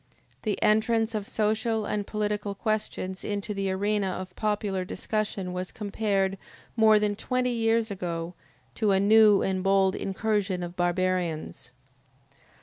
The 0.41 0.59
entrance 0.63 1.13
of 1.13 1.27
social 1.27 1.85
and 1.85 2.07
political 2.07 2.55
questions 2.55 3.23
into 3.23 3.53
the 3.53 3.69
arena 3.69 4.07
of 4.07 4.35
popular 4.35 4.83
discussion 4.83 5.53
was 5.53 5.71
compared, 5.71 6.39
more 6.75 6.97
than 6.97 7.15
twenty 7.15 7.51
years 7.53 7.91
ago, 7.91 8.33
to 8.73 8.93
a 8.93 8.99
new 8.99 9.43
and 9.43 9.61
bold 9.61 9.95
incursion 9.95 10.63
of 10.63 10.75
barbarians. 10.75 11.71